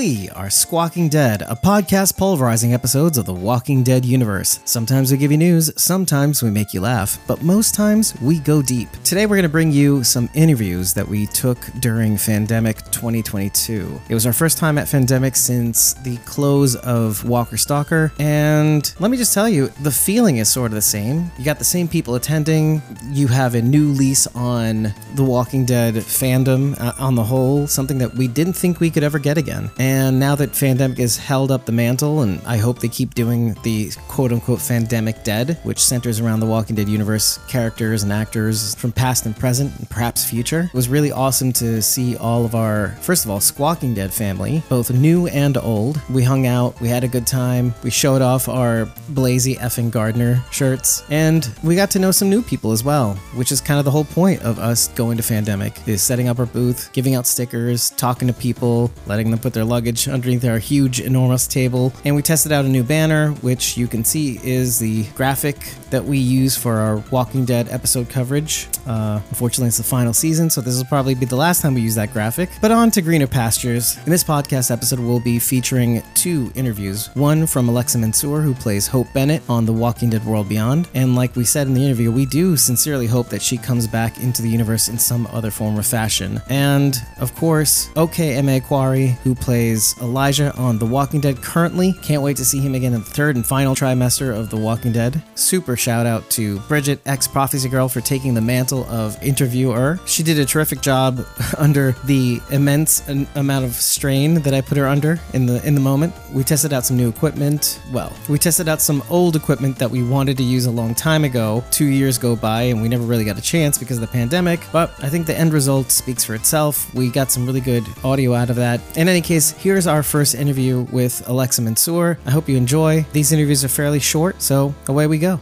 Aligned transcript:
We 0.00 0.30
are 0.30 0.48
Squawking 0.48 1.10
Dead, 1.10 1.42
a 1.42 1.54
podcast 1.54 2.16
pulverizing 2.16 2.72
episodes 2.72 3.18
of 3.18 3.26
the 3.26 3.34
Walking 3.34 3.82
Dead 3.82 4.02
universe. 4.02 4.60
Sometimes 4.64 5.12
we 5.12 5.18
give 5.18 5.30
you 5.30 5.36
news, 5.36 5.70
sometimes 5.76 6.42
we 6.42 6.48
make 6.48 6.72
you 6.72 6.80
laugh, 6.80 7.18
but 7.26 7.42
most 7.42 7.74
times 7.74 8.18
we 8.22 8.38
go 8.38 8.62
deep. 8.62 8.88
Today 9.04 9.26
we're 9.26 9.36
going 9.36 9.42
to 9.42 9.50
bring 9.50 9.70
you 9.70 10.02
some 10.02 10.30
interviews 10.32 10.94
that 10.94 11.06
we 11.06 11.26
took 11.26 11.58
during 11.80 12.14
Fandemic 12.14 12.90
2022. 12.92 14.00
It 14.08 14.14
was 14.14 14.24
our 14.24 14.32
first 14.32 14.56
time 14.56 14.78
at 14.78 14.86
Fandemic 14.86 15.36
since 15.36 15.92
the 15.92 16.16
close 16.24 16.76
of 16.76 17.22
Walker 17.28 17.58
Stalker, 17.58 18.10
and 18.18 18.94
let 19.00 19.10
me 19.10 19.18
just 19.18 19.34
tell 19.34 19.50
you, 19.50 19.66
the 19.82 19.90
feeling 19.90 20.38
is 20.38 20.48
sort 20.48 20.70
of 20.70 20.76
the 20.76 20.80
same. 20.80 21.30
You 21.36 21.44
got 21.44 21.58
the 21.58 21.64
same 21.64 21.88
people 21.88 22.14
attending, 22.14 22.80
you 23.10 23.26
have 23.26 23.54
a 23.54 23.60
new 23.60 23.88
lease 23.88 24.26
on 24.28 24.94
the 25.14 25.24
Walking 25.24 25.66
Dead 25.66 25.96
fandom 25.96 26.80
uh, 26.80 26.94
on 26.98 27.16
the 27.16 27.24
whole, 27.24 27.66
something 27.66 27.98
that 27.98 28.14
we 28.14 28.28
didn't 28.28 28.54
think 28.54 28.80
we 28.80 28.88
could 28.88 29.04
ever 29.04 29.18
get 29.18 29.36
again. 29.36 29.70
And 29.78 29.89
now 29.90 30.34
that 30.36 30.50
Fandemic 30.50 30.98
has 30.98 31.16
held 31.16 31.50
up 31.50 31.66
the 31.66 31.72
mantle, 31.72 32.22
and 32.22 32.40
I 32.46 32.56
hope 32.56 32.78
they 32.78 32.88
keep 32.88 33.14
doing 33.14 33.54
the 33.62 33.90
quote 34.08 34.32
unquote 34.32 34.58
Fandemic 34.58 35.24
Dead, 35.24 35.58
which 35.62 35.78
centers 35.82 36.20
around 36.20 36.40
the 36.40 36.46
Walking 36.46 36.76
Dead 36.76 36.88
universe 36.88 37.38
characters 37.48 38.02
and 38.02 38.12
actors 38.12 38.74
from 38.74 38.92
past 38.92 39.26
and 39.26 39.36
present 39.36 39.76
and 39.78 39.88
perhaps 39.88 40.24
future, 40.24 40.62
it 40.64 40.74
was 40.74 40.88
really 40.88 41.12
awesome 41.12 41.52
to 41.54 41.80
see 41.82 42.16
all 42.16 42.44
of 42.44 42.54
our, 42.54 42.88
first 43.00 43.24
of 43.24 43.30
all, 43.30 43.40
Squawking 43.40 43.94
Dead 43.94 44.12
family, 44.12 44.62
both 44.68 44.90
new 44.90 45.26
and 45.28 45.56
old. 45.56 46.00
We 46.10 46.22
hung 46.22 46.46
out, 46.46 46.80
we 46.80 46.88
had 46.88 47.04
a 47.04 47.08
good 47.08 47.26
time, 47.26 47.74
we 47.82 47.90
showed 47.90 48.22
off 48.22 48.48
our 48.48 48.86
Blazy 49.10 49.56
effing 49.56 49.90
Gardner 49.90 50.42
shirts, 50.50 51.04
and 51.10 51.48
we 51.62 51.74
got 51.74 51.90
to 51.92 51.98
know 51.98 52.10
some 52.10 52.30
new 52.30 52.42
people 52.42 52.72
as 52.72 52.84
well, 52.84 53.14
which 53.34 53.52
is 53.52 53.60
kind 53.60 53.78
of 53.78 53.84
the 53.84 53.90
whole 53.90 54.04
point 54.04 54.42
of 54.42 54.58
us 54.58 54.88
going 54.88 55.16
to 55.16 55.22
Fandemic, 55.22 55.88
is 55.88 56.02
setting 56.02 56.28
up 56.28 56.38
our 56.38 56.46
booth, 56.46 56.90
giving 56.92 57.14
out 57.14 57.26
stickers, 57.26 57.90
talking 57.90 58.28
to 58.28 58.34
people, 58.34 58.90
letting 59.06 59.30
them 59.30 59.40
put 59.40 59.52
their 59.52 59.64
luggage 59.70 60.08
underneath 60.08 60.44
our 60.44 60.58
huge, 60.58 61.00
enormous 61.00 61.46
table. 61.46 61.94
And 62.04 62.14
we 62.14 62.22
tested 62.22 62.52
out 62.52 62.66
a 62.66 62.68
new 62.68 62.82
banner, 62.82 63.30
which 63.40 63.76
you 63.78 63.86
can 63.86 64.04
see 64.04 64.38
is 64.44 64.78
the 64.78 65.04
graphic 65.14 65.56
that 65.90 66.04
we 66.04 66.18
use 66.18 66.56
for 66.56 66.74
our 66.74 66.98
Walking 67.10 67.44
Dead 67.44 67.68
episode 67.70 68.08
coverage. 68.08 68.68
Uh, 68.86 69.20
unfortunately, 69.30 69.68
it's 69.68 69.78
the 69.78 69.82
final 69.82 70.12
season, 70.12 70.50
so 70.50 70.60
this 70.60 70.76
will 70.76 70.84
probably 70.84 71.14
be 71.14 71.26
the 71.26 71.36
last 71.36 71.62
time 71.62 71.74
we 71.74 71.80
use 71.80 71.94
that 71.94 72.12
graphic. 72.12 72.50
But 72.60 72.70
on 72.70 72.90
to 72.92 73.02
greener 73.02 73.26
pastures. 73.26 73.96
In 74.04 74.10
this 74.10 74.24
podcast 74.24 74.70
episode, 74.70 75.00
we'll 75.00 75.20
be 75.20 75.38
featuring 75.38 76.02
two 76.14 76.52
interviews. 76.54 77.08
One 77.14 77.46
from 77.46 77.68
Alexa 77.68 77.98
Mansour, 77.98 78.40
who 78.40 78.54
plays 78.54 78.86
Hope 78.86 79.06
Bennett 79.12 79.42
on 79.48 79.66
The 79.66 79.72
Walking 79.72 80.10
Dead 80.10 80.24
World 80.24 80.48
Beyond. 80.48 80.88
And 80.94 81.14
like 81.14 81.36
we 81.36 81.44
said 81.44 81.66
in 81.66 81.74
the 81.74 81.84
interview, 81.84 82.10
we 82.10 82.26
do 82.26 82.56
sincerely 82.56 83.06
hope 83.06 83.28
that 83.28 83.42
she 83.42 83.56
comes 83.56 83.86
back 83.86 84.18
into 84.18 84.42
the 84.42 84.48
universe 84.48 84.88
in 84.88 84.98
some 84.98 85.26
other 85.28 85.50
form 85.50 85.78
or 85.78 85.82
fashion. 85.82 86.40
And 86.48 86.96
of 87.20 87.34
course, 87.34 87.88
Okea 87.94 88.36
Eme-Akwari, 88.36 89.10
who 89.18 89.34
plays 89.34 89.59
Elijah 89.60 90.56
on 90.56 90.78
The 90.78 90.86
Walking 90.86 91.20
Dead 91.20 91.42
currently. 91.42 91.92
Can't 92.02 92.22
wait 92.22 92.36
to 92.38 92.44
see 92.44 92.60
him 92.60 92.74
again 92.74 92.94
in 92.94 93.00
the 93.00 93.06
third 93.06 93.36
and 93.36 93.46
final 93.46 93.74
trimester 93.74 94.34
of 94.34 94.48
The 94.48 94.56
Walking 94.56 94.92
Dead. 94.92 95.22
Super 95.34 95.76
shout 95.76 96.06
out 96.06 96.28
to 96.30 96.58
Bridget, 96.60 97.00
ex 97.06 97.28
Prophecy 97.28 97.68
Girl, 97.68 97.88
for 97.88 98.00
taking 98.00 98.34
the 98.34 98.40
mantle 98.40 98.84
of 98.84 99.22
interviewer. 99.22 100.00
She 100.06 100.22
did 100.22 100.38
a 100.38 100.44
terrific 100.44 100.80
job 100.80 101.24
under 101.58 101.92
the 102.04 102.40
immense 102.50 103.06
amount 103.34 103.64
of 103.64 103.74
strain 103.74 104.34
that 104.42 104.54
I 104.54 104.60
put 104.60 104.78
her 104.78 104.86
under 104.86 105.20
in 105.34 105.46
the 105.46 105.64
in 105.66 105.74
the 105.74 105.80
moment. 105.80 106.14
We 106.32 106.42
tested 106.44 106.72
out 106.72 106.84
some 106.84 106.96
new 106.96 107.08
equipment. 107.08 107.80
Well, 107.92 108.12
we 108.28 108.38
tested 108.38 108.68
out 108.68 108.80
some 108.80 109.02
old 109.10 109.36
equipment 109.36 109.78
that 109.78 109.90
we 109.90 110.02
wanted 110.02 110.36
to 110.38 110.42
use 110.42 110.66
a 110.66 110.70
long 110.70 110.94
time 110.94 111.24
ago. 111.24 111.62
Two 111.70 111.86
years 111.86 112.18
go 112.18 112.34
by 112.34 112.62
and 112.62 112.80
we 112.80 112.88
never 112.88 113.04
really 113.04 113.24
got 113.24 113.38
a 113.38 113.42
chance 113.42 113.78
because 113.78 113.98
of 113.98 114.00
the 114.02 114.12
pandemic. 114.12 114.60
But 114.72 114.92
I 115.02 115.08
think 115.08 115.26
the 115.26 115.36
end 115.36 115.52
result 115.52 115.90
speaks 115.90 116.24
for 116.24 116.34
itself. 116.34 116.92
We 116.94 117.10
got 117.10 117.30
some 117.30 117.46
really 117.46 117.60
good 117.60 117.84
audio 118.04 118.34
out 118.34 118.50
of 118.50 118.56
that. 118.56 118.80
In 118.96 119.08
any 119.08 119.20
case, 119.20 119.49
here's 119.52 119.86
our 119.86 120.02
first 120.02 120.34
interview 120.34 120.86
with 120.92 121.28
Alexa 121.28 121.62
Mansour. 121.62 122.18
I 122.26 122.30
hope 122.30 122.48
you 122.48 122.56
enjoy. 122.56 123.04
These 123.12 123.32
interviews 123.32 123.64
are 123.64 123.68
fairly 123.68 124.00
short, 124.00 124.42
so 124.42 124.74
away 124.88 125.06
we 125.06 125.18
go. 125.18 125.40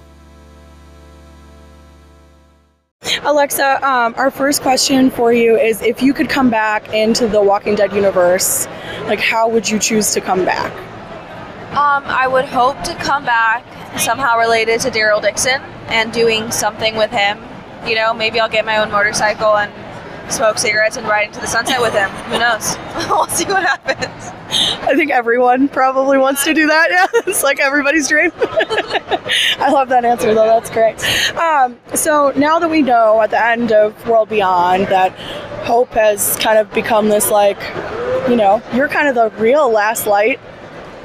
Alexa, 3.22 3.86
um, 3.86 4.14
our 4.16 4.30
first 4.30 4.62
question 4.62 5.10
for 5.10 5.32
you 5.32 5.56
is 5.56 5.82
if 5.82 6.02
you 6.02 6.12
could 6.12 6.28
come 6.28 6.50
back 6.50 6.92
into 6.92 7.28
the 7.28 7.40
Walking 7.40 7.74
Dead 7.74 7.92
universe, 7.92 8.66
like 9.06 9.20
how 9.20 9.48
would 9.48 9.68
you 9.68 9.78
choose 9.78 10.12
to 10.14 10.20
come 10.20 10.44
back? 10.44 10.72
Um, 11.70 12.02
I 12.06 12.26
would 12.26 12.46
hope 12.46 12.82
to 12.84 12.94
come 12.94 13.24
back 13.24 13.64
somehow 13.98 14.38
related 14.38 14.80
to 14.80 14.90
Daryl 14.90 15.22
Dixon 15.22 15.60
and 15.88 16.12
doing 16.12 16.50
something 16.50 16.96
with 16.96 17.10
him. 17.10 17.38
You 17.86 17.94
know, 17.94 18.12
maybe 18.12 18.40
I'll 18.40 18.48
get 18.48 18.64
my 18.64 18.78
own 18.78 18.90
motorcycle 18.90 19.56
and 19.56 19.72
smoke 20.30 20.58
cigarettes 20.58 20.96
and 20.96 21.06
ride 21.06 21.28
into 21.28 21.40
the 21.40 21.46
sunset 21.46 21.80
with 21.80 21.92
him. 21.92 22.10
Who 22.10 22.38
knows? 22.38 22.76
we'll 23.08 23.26
see 23.28 23.44
what 23.46 23.62
happens. 23.62 24.32
I 24.50 24.94
think 24.94 25.10
everyone 25.10 25.68
probably 25.68 26.18
wants 26.18 26.44
to 26.44 26.54
do 26.54 26.66
that. 26.66 26.88
Yeah, 26.90 27.06
it's 27.26 27.42
like 27.42 27.60
everybody's 27.60 28.08
dream. 28.08 28.30
I 28.40 29.70
love 29.72 29.88
that 29.90 30.04
answer 30.04 30.34
though. 30.34 30.46
That's 30.46 30.70
great. 30.70 31.02
Um, 31.36 31.78
so 31.94 32.32
now 32.36 32.58
that 32.58 32.70
we 32.70 32.82
know 32.82 33.20
at 33.20 33.30
the 33.30 33.42
end 33.42 33.72
of 33.72 34.08
World 34.08 34.28
Beyond 34.28 34.86
that 34.86 35.12
Hope 35.66 35.90
has 35.90 36.36
kind 36.36 36.58
of 36.58 36.72
become 36.72 37.08
this 37.08 37.30
like, 37.30 37.60
you 38.28 38.36
know, 38.36 38.62
you're 38.72 38.88
kind 38.88 39.08
of 39.08 39.14
the 39.14 39.30
real 39.40 39.70
last 39.70 40.06
light 40.06 40.40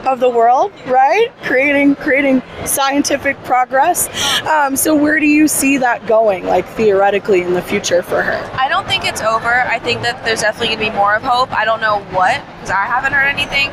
of 0.05 0.19
the 0.19 0.29
world, 0.29 0.71
right? 0.85 1.31
Creating 1.43 1.95
creating 1.95 2.41
scientific 2.65 3.41
progress. 3.43 4.07
Um, 4.43 4.75
so 4.75 4.95
where 4.95 5.19
do 5.19 5.25
you 5.25 5.47
see 5.47 5.77
that 5.77 6.05
going, 6.05 6.45
like 6.45 6.67
theoretically 6.67 7.41
in 7.41 7.53
the 7.53 7.61
future 7.61 8.01
for 8.03 8.21
her? 8.21 8.39
I 8.53 8.67
don't 8.69 8.87
think 8.87 9.05
it's 9.05 9.21
over. 9.21 9.61
I 9.61 9.79
think 9.79 10.01
that 10.01 10.23
there's 10.25 10.41
definitely 10.41 10.75
going 10.75 10.79
to 10.79 10.91
be 10.91 10.97
more 10.97 11.15
of 11.15 11.23
hope. 11.23 11.51
I 11.51 11.65
don't 11.65 11.81
know 11.81 11.99
what, 12.11 12.41
because 12.55 12.71
I 12.71 12.85
haven't 12.85 13.13
heard 13.13 13.27
anything, 13.27 13.69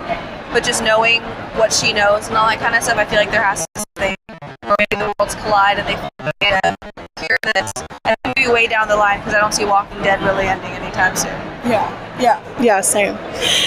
but 0.53 0.65
just 0.65 0.83
knowing 0.83 1.23
what 1.57 1.73
she 1.73 1.93
knows 1.93 2.29
and 2.29 2.37
all 2.37 2.49
that 2.49 2.59
kind 2.61 2.75
of 2.75 2.83
stuff, 2.83 2.97
I 2.97 3.05
feel 3.05 3.19
like 3.19 3.31
there 3.31 3.43
has 3.43 3.67
to 3.75 3.85
be. 3.97 4.15
Maybe 4.63 5.03
the 5.03 5.13
worlds 5.19 5.35
collide 5.35 5.79
and 5.79 5.89
they 5.89 6.77
way 8.61 8.67
down 8.67 8.89
the 8.89 8.97
line, 8.97 9.19
because 9.21 9.35
I 9.35 9.41
don't 9.41 9.55
see 9.55 9.65
Walking 9.65 10.03
Dead 10.03 10.21
really 10.23 10.47
ending 10.47 10.71
anytime 10.73 11.17
soon. 11.17 11.33
Yeah, 11.65 11.89
yeah, 12.21 12.61
yeah, 12.61 12.81
same. 12.81 13.15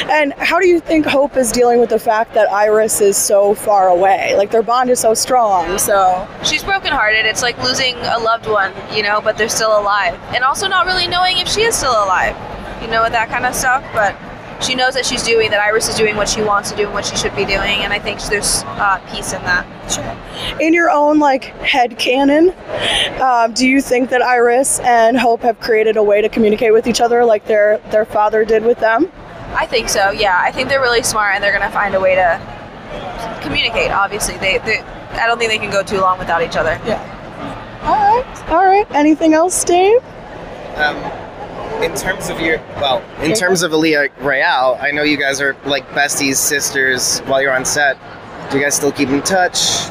And 0.09 0.33
how 0.33 0.59
do 0.59 0.67
you 0.67 0.79
think 0.79 1.05
Hope 1.05 1.35
is 1.35 1.51
dealing 1.51 1.79
with 1.79 1.89
the 1.89 1.99
fact 1.99 2.33
that 2.35 2.51
Iris 2.51 3.01
is 3.01 3.17
so 3.17 3.55
far 3.55 3.89
away? 3.89 4.35
Like 4.35 4.51
their 4.51 4.61
bond 4.61 4.89
is 4.89 4.99
so 4.99 5.13
strong, 5.13 5.77
so. 5.79 6.27
She's 6.43 6.63
brokenhearted. 6.63 7.25
It's 7.25 7.41
like 7.41 7.57
losing 7.63 7.95
a 7.95 8.19
loved 8.19 8.47
one, 8.47 8.71
you 8.93 9.01
know, 9.01 9.19
but 9.21 9.37
they're 9.37 9.49
still 9.49 9.79
alive. 9.79 10.19
And 10.35 10.43
also 10.43 10.67
not 10.67 10.85
really 10.85 11.07
knowing 11.07 11.37
if 11.37 11.47
she 11.47 11.61
is 11.61 11.75
still 11.75 11.91
alive, 11.91 12.35
you 12.81 12.87
know, 12.87 13.03
with 13.03 13.13
that 13.13 13.29
kind 13.29 13.45
of 13.45 13.55
stuff. 13.55 13.83
But 13.93 14.15
she 14.61 14.75
knows 14.75 14.93
that 14.93 15.05
she's 15.05 15.23
doing, 15.23 15.51
that 15.51 15.59
Iris 15.59 15.89
is 15.89 15.95
doing 15.95 16.15
what 16.15 16.29
she 16.29 16.41
wants 16.41 16.71
to 16.71 16.77
do 16.77 16.83
and 16.85 16.93
what 16.93 17.05
she 17.05 17.15
should 17.15 17.35
be 17.35 17.45
doing. 17.45 17.81
And 17.81 17.91
I 17.91 17.99
think 17.99 18.21
there's 18.23 18.63
uh, 18.63 18.99
peace 19.11 19.33
in 19.33 19.41
that. 19.43 19.65
Sure. 19.91 20.59
In 20.59 20.73
your 20.73 20.89
own 20.89 21.19
like 21.19 21.45
head 21.61 21.97
canon, 21.97 22.53
um, 23.21 23.53
do 23.53 23.67
you 23.67 23.81
think 23.81 24.09
that 24.09 24.21
Iris 24.21 24.79
and 24.79 25.17
Hope 25.17 25.41
have 25.41 25.59
created 25.59 25.97
a 25.97 26.03
way 26.03 26.21
to 26.21 26.29
communicate 26.29 26.73
with 26.73 26.87
each 26.87 27.01
other 27.01 27.25
like 27.25 27.45
their 27.45 27.79
their 27.91 28.05
father 28.05 28.45
did 28.45 28.63
with 28.63 28.79
them? 28.79 29.11
I 29.55 29.67
think 29.67 29.89
so, 29.89 30.11
yeah. 30.11 30.39
I 30.39 30.51
think 30.51 30.69
they're 30.69 30.81
really 30.81 31.03
smart 31.03 31.35
and 31.35 31.43
they're 31.43 31.51
going 31.51 31.63
to 31.63 31.73
find 31.73 31.93
a 31.93 31.99
way 31.99 32.15
to 32.15 33.39
communicate, 33.43 33.91
obviously. 33.91 34.37
They, 34.37 34.57
they, 34.59 34.79
I 34.79 35.27
don't 35.27 35.37
think 35.37 35.51
they 35.51 35.59
can 35.59 35.71
go 35.71 35.83
too 35.83 35.99
long 35.99 36.17
without 36.17 36.41
each 36.41 36.55
other. 36.55 36.79
Yeah. 36.85 36.99
All 37.83 37.95
right. 37.95 38.49
All 38.49 38.65
right. 38.65 38.89
Anything 38.91 39.33
else, 39.33 39.63
Dave? 39.63 40.01
Um, 40.77 40.95
in 41.81 41.95
terms 41.95 42.29
of 42.29 42.39
your, 42.39 42.57
well, 42.77 43.03
in 43.21 43.33
terms 43.33 43.63
of 43.63 43.71
Aliyah 43.71 44.09
Royale, 44.19 44.77
I 44.81 44.91
know 44.91 45.03
you 45.03 45.17
guys 45.17 45.41
are 45.41 45.55
like 45.65 45.87
besties, 45.89 46.35
sisters 46.35 47.19
while 47.21 47.41
you're 47.41 47.53
on 47.53 47.65
set. 47.65 47.97
Do 48.51 48.57
you 48.57 48.63
guys 48.63 48.75
still 48.75 48.91
keep 48.91 49.09
in 49.09 49.21
touch? 49.21 49.89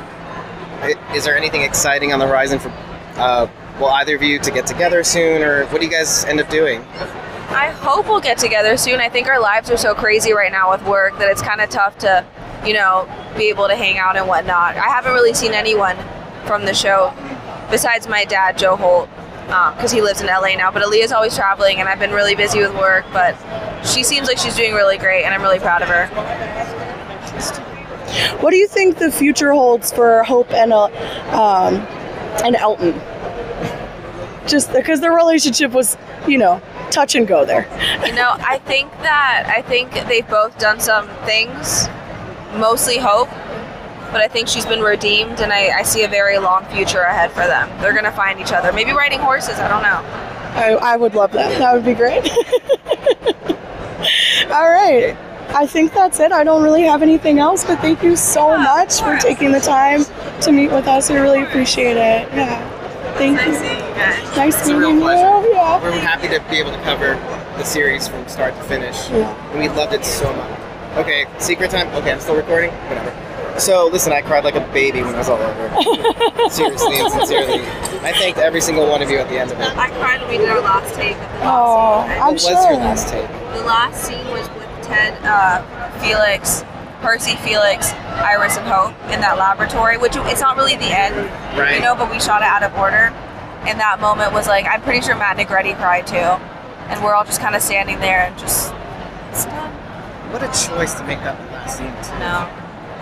Is 1.14 1.24
there 1.24 1.36
anything 1.36 1.62
exciting 1.62 2.12
on 2.12 2.18
the 2.18 2.26
horizon 2.26 2.58
for, 2.58 2.68
uh, 3.16 3.48
well, 3.80 3.90
either 3.90 4.16
of 4.16 4.22
you 4.22 4.38
to 4.38 4.50
get 4.50 4.66
together 4.66 5.02
soon, 5.04 5.42
or 5.42 5.64
what 5.66 5.80
do 5.80 5.86
you 5.86 5.92
guys 5.92 6.24
end 6.24 6.40
up 6.40 6.48
doing? 6.48 6.80
I 7.50 7.70
hope 7.70 8.06
we'll 8.06 8.20
get 8.20 8.38
together 8.38 8.76
soon. 8.76 9.00
I 9.00 9.08
think 9.08 9.26
our 9.26 9.40
lives 9.40 9.70
are 9.70 9.76
so 9.76 9.94
crazy 9.94 10.32
right 10.32 10.50
now 10.50 10.70
with 10.70 10.82
work 10.86 11.18
that 11.18 11.30
it's 11.30 11.42
kind 11.42 11.60
of 11.60 11.70
tough 11.70 11.98
to, 11.98 12.24
you 12.64 12.72
know, 12.72 13.06
be 13.36 13.48
able 13.48 13.68
to 13.68 13.76
hang 13.76 13.98
out 13.98 14.16
and 14.16 14.26
whatnot. 14.26 14.76
I 14.76 14.88
haven't 14.88 15.12
really 15.12 15.34
seen 15.34 15.52
anyone 15.52 15.96
from 16.46 16.64
the 16.64 16.74
show 16.74 17.12
besides 17.70 18.08
my 18.08 18.24
dad, 18.24 18.58
Joe 18.58 18.76
Holt, 18.76 19.08
because 19.76 19.92
he 19.92 20.00
lives 20.00 20.20
in 20.20 20.26
LA 20.28 20.54
now. 20.56 20.70
But 20.70 20.82
Aliyah's 20.82 21.12
always 21.12 21.34
traveling, 21.36 21.78
and 21.80 21.88
I've 21.88 21.98
been 21.98 22.12
really 22.12 22.34
busy 22.34 22.60
with 22.60 22.74
work. 22.74 23.04
But 23.12 23.36
she 23.84 24.02
seems 24.02 24.28
like 24.28 24.38
she's 24.38 24.56
doing 24.56 24.72
really 24.72 24.98
great, 24.98 25.24
and 25.24 25.34
I'm 25.34 25.42
really 25.42 25.58
proud 25.58 25.82
of 25.82 25.88
her. 25.88 26.06
What 28.40 28.50
do 28.50 28.56
you 28.56 28.66
think 28.66 28.98
the 28.98 29.10
future 29.10 29.52
holds 29.52 29.92
for 29.92 30.22
Hope 30.22 30.50
and 30.52 30.72
uh, 30.72 30.84
um, 30.84 31.74
and 32.44 32.56
Elton? 32.56 32.94
Just 34.46 34.72
because 34.72 35.00
their 35.00 35.12
relationship 35.12 35.72
was, 35.72 35.96
you 36.26 36.38
know, 36.38 36.60
touch 36.90 37.14
and 37.14 37.28
go 37.28 37.44
there. 37.44 37.68
You 38.04 38.12
know, 38.12 38.34
I 38.38 38.58
think 38.58 38.90
that 39.02 39.52
I 39.54 39.62
think 39.62 39.92
they've 40.08 40.28
both 40.28 40.58
done 40.58 40.80
some 40.80 41.08
things, 41.24 41.88
mostly 42.56 42.98
Hope, 42.98 43.28
but 44.12 44.20
I 44.20 44.28
think 44.28 44.46
she's 44.46 44.66
been 44.66 44.80
redeemed, 44.82 45.40
and 45.40 45.52
I, 45.52 45.78
I 45.78 45.82
see 45.82 46.04
a 46.04 46.08
very 46.08 46.38
long 46.38 46.64
future 46.66 47.00
ahead 47.00 47.32
for 47.32 47.46
them. 47.46 47.68
They're 47.80 47.94
gonna 47.94 48.12
find 48.12 48.38
each 48.38 48.52
other. 48.52 48.72
Maybe 48.72 48.92
riding 48.92 49.18
horses. 49.20 49.58
I 49.58 49.68
don't 49.68 49.82
know. 49.82 50.02
I, 50.54 50.92
I 50.92 50.96
would 50.96 51.14
love 51.14 51.32
that. 51.32 51.58
That 51.58 51.72
would 51.74 51.84
be 51.84 51.94
great. 51.94 52.30
All 54.52 54.68
right. 54.70 55.16
I 55.54 55.66
think 55.66 55.92
that's 55.92 56.20
it. 56.20 56.32
I 56.32 56.44
don't 56.44 56.62
really 56.62 56.82
have 56.82 57.02
anything 57.02 57.38
else, 57.38 57.64
but 57.64 57.78
thank 57.80 58.02
you 58.02 58.16
so 58.16 58.56
much 58.58 59.00
for 59.00 59.16
taking 59.18 59.52
the 59.52 59.60
time 59.60 60.04
to 60.42 60.52
meet 60.52 60.70
with 60.70 60.86
us. 60.86 61.10
We 61.10 61.16
really 61.16 61.42
appreciate 61.42 61.96
it. 61.96 62.28
Yeah. 62.32 63.14
Thank 63.18 63.40
you. 63.40 63.52
Nice 64.36 64.58
It's 64.60 64.68
a 64.68 64.76
real 64.76 64.88
meeting 64.92 64.98
you. 65.00 65.04
pleasure. 65.04 65.48
Yeah. 65.52 65.82
We're 65.82 65.92
happy 65.92 66.28
to 66.28 66.40
be 66.50 66.56
able 66.56 66.72
to 66.72 66.80
cover 66.82 67.14
the 67.58 67.64
series 67.64 68.08
from 68.08 68.26
start 68.28 68.54
to 68.56 68.62
finish. 68.64 69.10
Yeah. 69.10 69.50
And 69.50 69.60
we 69.60 69.68
loved 69.68 69.92
it 69.92 70.04
so 70.04 70.32
much. 70.34 70.58
Okay, 70.96 71.26
secret 71.38 71.70
time? 71.70 71.88
Okay, 71.96 72.12
I'm 72.12 72.20
still 72.20 72.36
recording? 72.36 72.70
Whatever. 72.88 73.10
So, 73.58 73.86
listen, 73.92 74.12
I 74.12 74.22
cried 74.22 74.44
like 74.44 74.54
a 74.56 74.66
baby 74.72 75.02
when 75.02 75.14
it 75.14 75.18
was 75.18 75.28
all 75.28 75.38
over. 75.38 75.68
Seriously 76.50 76.96
and 76.98 77.12
sincerely. 77.12 77.60
I 78.00 78.12
thanked 78.12 78.38
every 78.38 78.60
single 78.60 78.88
one 78.88 79.02
of 79.02 79.10
you 79.10 79.18
at 79.18 79.28
the 79.28 79.38
end 79.38 79.50
of 79.52 79.60
it. 79.60 79.76
I 79.76 79.90
cried 79.90 80.20
when 80.22 80.30
we 80.30 80.38
did 80.38 80.48
our 80.48 80.60
last 80.60 80.94
take. 80.94 81.14
Of 81.16 81.20
the 81.20 81.44
Oh, 81.44 82.04
last 82.06 82.08
scene. 82.08 82.20
I'm 82.20 82.24
What 82.24 82.32
was 82.32 82.42
sure. 82.42 82.62
your 82.62 82.76
last 82.80 83.08
take? 83.08 83.28
The 83.28 83.62
last 83.64 84.04
scene 84.04 84.26
was 84.28 84.48
with 84.50 84.68
Ted, 84.86 85.14
uh, 85.24 85.62
Felix, 86.00 86.64
Percy, 87.02 87.36
Felix, 87.36 87.92
Iris, 88.22 88.56
and 88.56 88.66
Hope 88.66 88.94
in 89.12 89.20
that 89.20 89.36
laboratory, 89.38 89.98
which 89.98 90.16
it's 90.16 90.40
not 90.40 90.56
really 90.56 90.76
the 90.76 90.90
end, 90.98 91.14
Right. 91.58 91.74
you 91.76 91.80
know, 91.82 91.94
but 91.94 92.10
we 92.10 92.18
shot 92.20 92.40
it 92.42 92.48
out 92.48 92.62
of 92.62 92.74
order. 92.76 93.12
And 93.66 93.78
that 93.78 94.00
moment 94.00 94.32
was 94.32 94.48
like, 94.48 94.66
I'm 94.66 94.80
pretty 94.82 95.02
sure 95.02 95.14
Matt 95.14 95.36
Negrete 95.36 95.76
cried 95.76 96.06
too. 96.06 96.16
And 96.90 97.02
we're 97.04 97.14
all 97.14 97.24
just 97.24 97.40
kind 97.40 97.54
of 97.54 97.62
standing 97.62 98.00
there 98.00 98.20
and 98.26 98.38
just, 98.38 98.72
it's 99.30 99.44
done. 99.44 99.70
What 100.32 100.42
a 100.42 100.46
choice 100.48 100.94
to 100.94 101.04
make 101.04 101.20
that 101.20 101.38
the 101.38 101.52
last 101.52 101.78
scene, 101.78 101.92
too. 102.02 102.18
No. 102.18 102.48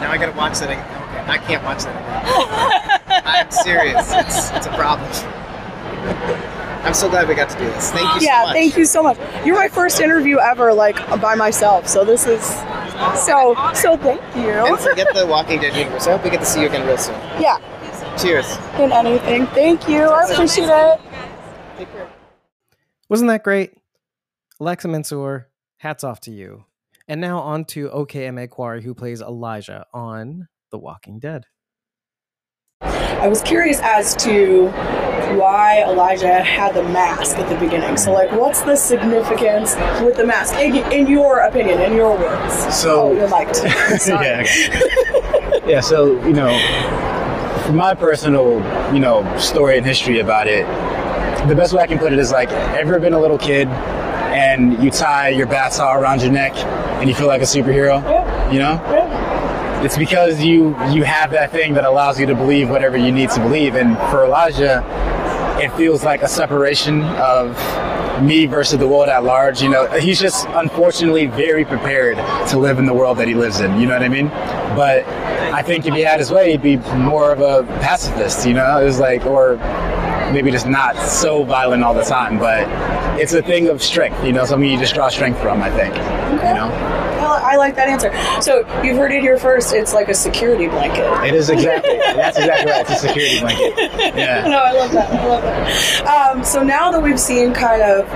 Now 0.01 0.11
I 0.11 0.19
gotta 0.19 0.37
watch 0.37 0.59
that 0.59 0.71
again. 0.71 0.85
Okay, 1.03 1.33
I 1.33 1.39
can't 1.39 1.65
watch 1.65 1.85
that 1.85 1.95
again. 1.97 3.23
I'm 3.27 3.51
serious. 3.51 4.11
It's, 4.13 4.51
it's 4.53 4.67
a 4.67 4.71
problem. 4.71 5.11
I'm 6.83 6.95
so 6.95 7.11
glad 7.11 7.29
we 7.29 7.35
got 7.35 7.51
to 7.51 7.59
do 7.59 7.67
this. 7.67 7.91
Thank 7.91 8.15
you 8.15 8.21
so 8.21 8.27
yeah, 8.27 8.43
much. 8.45 8.55
thank 8.55 8.77
you 8.77 8.85
so 8.87 9.03
much. 9.03 9.19
You're 9.45 9.57
my 9.57 9.69
first 9.69 10.01
interview 10.01 10.39
ever, 10.39 10.73
like 10.73 10.97
by 11.21 11.35
myself. 11.35 11.87
So 11.87 12.05
this 12.05 12.27
is 12.27 12.43
so 13.25 13.55
so. 13.75 13.97
Thank 13.99 14.23
you. 14.35 14.51
And 14.51 14.69
you. 14.69 14.77
forget 14.79 15.15
the 15.15 15.27
Walking 15.27 15.61
Dead 15.61 15.77
universe. 15.77 16.07
I 16.07 16.13
hope 16.13 16.25
we 16.25 16.31
get 16.31 16.41
to 16.41 16.47
see 16.47 16.63
you 16.63 16.69
again 16.69 16.87
real 16.87 16.97
soon. 16.97 17.15
Yeah, 17.39 17.59
Cheers. 18.19 18.57
in 18.79 18.93
anything. 18.93 19.47
Thank 19.49 19.89
you. 19.89 20.03
I 20.03 20.25
appreciate 20.31 20.69
it. 20.69 21.01
Take 21.77 21.93
care. 21.93 22.09
Wasn't 23.09 23.29
that 23.29 23.45
great? 23.45 23.75
Alexa 24.59 24.89
Mansour, 24.89 25.49
hats 25.79 26.03
off 26.03 26.21
to 26.21 26.31
you. 26.31 26.65
And 27.11 27.21
now 27.21 27.41
on 27.41 27.65
to 27.65 27.89
Okea 27.89 28.29
Eme-Akwari, 28.29 28.85
who 28.85 28.95
plays 28.95 29.21
Elijah 29.21 29.85
on 29.93 30.47
The 30.71 30.79
Walking 30.79 31.19
Dead. 31.19 31.43
I 32.83 33.27
was 33.27 33.43
curious 33.43 33.81
as 33.81 34.15
to 34.23 34.69
why 35.37 35.83
Elijah 35.89 36.41
had 36.41 36.73
the 36.73 36.85
mask 36.85 37.37
at 37.39 37.49
the 37.49 37.57
beginning. 37.57 37.97
So, 37.97 38.13
like, 38.13 38.31
what's 38.31 38.63
the 38.63 38.77
significance 38.77 39.75
with 40.05 40.19
the 40.19 40.25
mask, 40.25 40.55
in, 40.55 40.77
in 40.93 41.09
your 41.09 41.41
opinion, 41.41 41.81
in 41.81 41.97
your 41.97 42.17
words? 42.17 42.55
So- 42.73 43.09
oh, 43.09 43.13
you're 43.13 43.29
mic'd. 43.29 43.57
Sorry. 44.01 44.27
yeah, 44.27 45.61
yeah. 45.67 45.81
So 45.81 46.13
you 46.25 46.33
know, 46.33 46.57
from 47.67 47.75
my 47.75 47.93
personal 47.93 48.63
you 48.95 49.01
know 49.01 49.37
story 49.37 49.79
and 49.79 49.85
history 49.85 50.21
about 50.21 50.47
it, 50.47 50.65
the 51.49 51.57
best 51.57 51.73
way 51.73 51.83
I 51.83 51.89
can 51.89 51.99
put 51.99 52.13
it 52.13 52.21
is 52.21 52.31
like, 52.31 52.51
ever 52.51 53.01
been 53.01 53.15
a 53.15 53.21
little 53.21 53.39
kid 53.39 53.67
and 54.41 54.83
you 54.83 54.91
tie 54.91 55.29
your 55.29 55.47
bath 55.47 55.77
towel 55.77 56.01
around 56.01 56.23
your 56.23 56.33
neck 56.33 56.55
and 57.01 57.09
you 57.09 57.15
feel 57.15 57.27
like 57.27 57.43
a 57.43 57.51
superhero? 57.57 58.03
Yeah. 58.03 58.53
You 58.53 58.59
know, 58.65 58.75
Yeah. 58.91 59.85
it's 59.85 59.99
because 59.99 60.41
you 60.43 60.77
you 60.91 61.03
have 61.05 61.31
that 61.33 61.51
thing 61.53 61.75
that 61.75 61.85
allows 61.85 62.19
you 62.21 62.27
to 62.27 62.35
believe 62.35 62.69
whatever 62.71 62.97
you 62.97 63.13
need 63.13 63.31
to 63.31 63.41
believe. 63.41 63.75
And 63.77 63.97
for 64.11 64.25
Elijah, 64.25 64.83
it 65.65 65.71
feels 65.77 66.05
like 66.05 66.23
a 66.23 66.29
separation 66.29 67.03
of 67.35 67.57
me 68.23 68.47
versus 68.47 68.79
the 68.79 68.87
world 68.89 69.09
at 69.09 69.25
large. 69.25 69.63
You 69.63 69.71
know, 69.71 69.87
he's 69.99 70.21
just 70.21 70.47
unfortunately 70.51 71.27
very 71.27 71.65
prepared 71.65 72.17
to 72.51 72.59
live 72.59 72.79
in 72.79 72.87
the 72.87 72.95
world 72.95 73.19
that 73.19 73.29
he 73.29 73.35
lives 73.35 73.61
in. 73.61 73.79
You 73.81 73.87
know 73.87 73.95
what 73.95 74.03
I 74.03 74.09
mean? 74.09 74.29
But 74.77 75.05
I 75.61 75.63
think 75.63 75.87
if 75.87 75.95
he 75.95 76.03
had 76.03 76.19
his 76.21 76.31
way, 76.31 76.51
he'd 76.53 76.63
be 76.63 76.77
more 77.13 77.31
of 77.33 77.41
a 77.41 77.65
pacifist. 77.81 78.47
You 78.47 78.55
know, 78.55 78.81
it 78.81 78.85
was 78.85 78.99
like 79.01 79.25
or 79.27 79.57
maybe 80.33 80.51
just 80.51 80.67
not 80.67 80.97
so 80.97 81.45
violent 81.45 81.83
all 81.85 81.95
the 81.95 82.05
time. 82.05 82.39
But 82.39 82.69
it's 83.21 83.33
a 83.33 83.43
thing 83.43 83.69
of 83.69 83.83
strength. 83.83 84.25
You 84.25 84.33
know, 84.33 84.45
something 84.45 84.69
you 84.69 84.79
just 84.79 84.95
draw 84.95 85.09
strength 85.09 85.41
from. 85.41 85.63
I 85.63 85.71
think. 85.71 85.95
You 85.97 86.55
know. 86.55 87.10
I 87.27 87.57
like 87.57 87.77
that 87.77 87.89
answer. 87.89 88.13
So, 88.43 88.61
you've 88.83 88.97
heard 88.97 89.13
it 89.13 89.21
here 89.21 89.39
first. 89.39 89.73
It's 89.75 89.93
like 89.93 90.09
a 90.09 90.15
security 90.15 90.69
blanket. 90.69 91.05
It 91.27 91.35
is 91.35 91.51
exactly. 91.51 91.99
that's 91.99 92.39
exactly 92.39 92.71
right. 92.73 92.81
It's 92.81 92.91
a 92.91 93.09
security 93.09 93.41
blanket. 93.41 94.17
Yeah. 94.17 94.47
No, 94.51 94.59
I 94.59 94.73
love 94.73 94.91
that. 94.93 95.11
I 95.13 95.27
love 95.27 95.43
that. 95.43 96.07
Um, 96.07 96.45
so 96.45 96.63
now 96.63 96.91
that 96.91 97.01
we've 97.01 97.21
seen 97.21 97.53
kind 97.53 97.83
of 97.83 98.09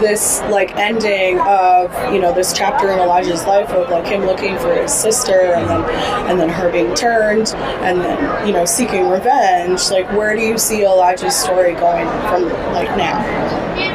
this 0.00 0.40
like 0.50 0.76
ending 0.76 1.38
of 1.40 1.92
you 2.12 2.20
know 2.20 2.32
this 2.34 2.52
chapter 2.52 2.90
in 2.90 2.98
Elijah's 2.98 3.46
life 3.46 3.70
of 3.70 3.88
like 3.90 4.06
him 4.06 4.22
looking 4.22 4.58
for 4.58 4.74
his 4.74 4.92
sister 4.92 5.52
and 5.54 5.68
then 5.68 5.82
and 6.28 6.40
then 6.40 6.48
her 6.48 6.70
being 6.72 6.92
turned 6.94 7.54
and 7.54 8.00
then 8.00 8.46
you 8.46 8.52
know 8.52 8.64
seeking 8.64 9.08
revenge. 9.08 9.88
Like 9.90 10.10
where 10.12 10.34
do 10.34 10.42
you 10.42 10.58
see 10.58 10.84
Elijah's 10.84 11.36
story 11.36 11.74
going 11.74 12.06
from 12.28 12.44
like 12.72 12.88
now? 12.96 13.22